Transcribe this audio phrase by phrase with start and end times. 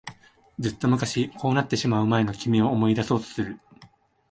[0.57, 3.59] ずっと昔、こうなってしまう前の君を思い出そうとする。